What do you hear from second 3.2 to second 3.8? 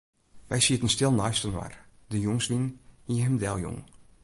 him deljûn.